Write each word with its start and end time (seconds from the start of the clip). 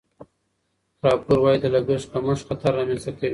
راپور 1.03 1.37
وايي 1.41 1.59
د 1.63 1.65
لګښت 1.75 2.07
کمښت 2.13 2.43
خطر 2.47 2.71
رامنځته 2.79 3.11
کوي. 3.17 3.29